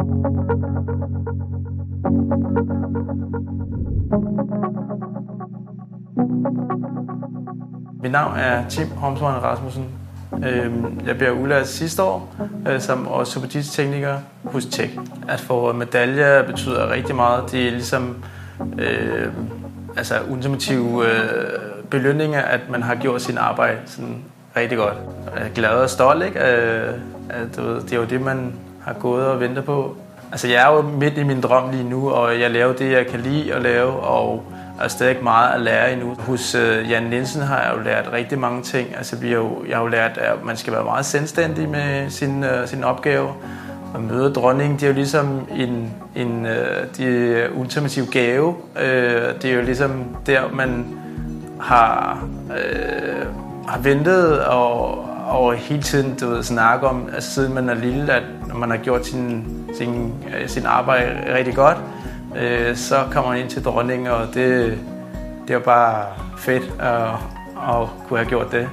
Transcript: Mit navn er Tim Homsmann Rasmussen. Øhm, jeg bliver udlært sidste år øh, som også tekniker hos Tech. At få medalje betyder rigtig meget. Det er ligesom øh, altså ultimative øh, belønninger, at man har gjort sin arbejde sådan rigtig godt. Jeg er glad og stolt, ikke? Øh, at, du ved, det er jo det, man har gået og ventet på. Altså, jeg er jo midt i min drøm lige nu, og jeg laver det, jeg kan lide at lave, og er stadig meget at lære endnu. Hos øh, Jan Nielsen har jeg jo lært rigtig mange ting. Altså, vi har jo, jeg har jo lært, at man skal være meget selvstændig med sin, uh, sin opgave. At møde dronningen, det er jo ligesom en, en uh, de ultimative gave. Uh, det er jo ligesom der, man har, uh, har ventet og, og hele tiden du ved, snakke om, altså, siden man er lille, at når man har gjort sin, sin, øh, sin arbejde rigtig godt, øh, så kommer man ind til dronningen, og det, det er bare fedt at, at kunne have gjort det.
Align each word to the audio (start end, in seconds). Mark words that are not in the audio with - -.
Mit 0.00 0.06
navn 8.12 8.36
er 8.36 8.68
Tim 8.68 8.90
Homsmann 8.96 9.42
Rasmussen. 9.42 9.84
Øhm, 10.44 11.00
jeg 11.06 11.16
bliver 11.16 11.30
udlært 11.30 11.66
sidste 11.66 12.02
år 12.02 12.34
øh, 12.68 12.80
som 12.80 13.06
også 13.06 13.62
tekniker 13.72 14.18
hos 14.44 14.66
Tech. 14.66 14.98
At 15.28 15.40
få 15.40 15.72
medalje 15.72 16.44
betyder 16.46 16.90
rigtig 16.90 17.14
meget. 17.14 17.52
Det 17.52 17.66
er 17.66 17.70
ligesom 17.70 18.24
øh, 18.78 19.28
altså 19.96 20.14
ultimative 20.30 21.06
øh, 21.06 21.60
belønninger, 21.90 22.40
at 22.40 22.60
man 22.70 22.82
har 22.82 22.94
gjort 22.94 23.22
sin 23.22 23.38
arbejde 23.38 23.78
sådan 23.86 24.16
rigtig 24.56 24.78
godt. 24.78 24.94
Jeg 25.36 25.46
er 25.46 25.48
glad 25.48 25.70
og 25.70 25.90
stolt, 25.90 26.24
ikke? 26.24 26.38
Øh, 26.38 26.94
at, 27.30 27.56
du 27.56 27.62
ved, 27.62 27.80
det 27.80 27.92
er 27.92 27.96
jo 27.96 28.04
det, 28.04 28.20
man 28.20 28.52
har 28.84 28.92
gået 28.92 29.26
og 29.26 29.40
ventet 29.40 29.64
på. 29.64 29.96
Altså, 30.32 30.48
jeg 30.48 30.62
er 30.62 30.74
jo 30.76 30.82
midt 30.82 31.18
i 31.18 31.22
min 31.22 31.40
drøm 31.40 31.70
lige 31.70 31.88
nu, 31.88 32.10
og 32.10 32.40
jeg 32.40 32.50
laver 32.50 32.72
det, 32.72 32.92
jeg 32.92 33.06
kan 33.06 33.20
lide 33.20 33.54
at 33.54 33.62
lave, 33.62 33.90
og 33.90 34.44
er 34.80 34.88
stadig 34.88 35.16
meget 35.22 35.54
at 35.54 35.60
lære 35.60 35.92
endnu. 35.92 36.14
Hos 36.18 36.54
øh, 36.54 36.90
Jan 36.90 37.02
Nielsen 37.02 37.42
har 37.42 37.62
jeg 37.62 37.72
jo 37.76 37.82
lært 37.82 38.12
rigtig 38.12 38.38
mange 38.38 38.62
ting. 38.62 38.96
Altså, 38.96 39.16
vi 39.16 39.28
har 39.28 39.36
jo, 39.36 39.64
jeg 39.68 39.76
har 39.76 39.82
jo 39.82 39.88
lært, 39.88 40.18
at 40.18 40.44
man 40.44 40.56
skal 40.56 40.72
være 40.72 40.84
meget 40.84 41.06
selvstændig 41.06 41.68
med 41.68 42.10
sin, 42.10 42.44
uh, 42.44 42.66
sin 42.66 42.84
opgave. 42.84 43.28
At 43.94 44.00
møde 44.00 44.32
dronningen, 44.32 44.74
det 44.74 44.82
er 44.82 44.86
jo 44.88 44.94
ligesom 44.94 45.46
en, 45.56 45.92
en 46.16 46.46
uh, 46.46 46.96
de 46.96 47.48
ultimative 47.54 48.06
gave. 48.06 48.48
Uh, 48.48 48.54
det 49.42 49.44
er 49.44 49.54
jo 49.54 49.62
ligesom 49.62 50.04
der, 50.26 50.40
man 50.52 50.86
har, 51.60 52.18
uh, 52.48 53.26
har 53.68 53.78
ventet 53.78 54.44
og, 54.44 55.09
og 55.30 55.54
hele 55.54 55.82
tiden 55.82 56.18
du 56.18 56.28
ved, 56.28 56.42
snakke 56.42 56.86
om, 56.86 57.08
altså, 57.14 57.30
siden 57.30 57.54
man 57.54 57.68
er 57.68 57.74
lille, 57.74 58.12
at 58.12 58.22
når 58.48 58.54
man 58.54 58.70
har 58.70 58.76
gjort 58.76 59.06
sin, 59.06 59.44
sin, 59.78 60.14
øh, 60.36 60.48
sin 60.48 60.66
arbejde 60.66 61.34
rigtig 61.34 61.54
godt, 61.54 61.78
øh, 62.36 62.76
så 62.76 63.04
kommer 63.12 63.30
man 63.30 63.40
ind 63.40 63.50
til 63.50 63.64
dronningen, 63.64 64.08
og 64.08 64.34
det, 64.34 64.78
det 65.48 65.54
er 65.54 65.58
bare 65.58 66.04
fedt 66.38 66.74
at, 66.80 67.08
at 67.56 67.88
kunne 68.08 68.18
have 68.18 68.28
gjort 68.28 68.52
det. 68.52 68.68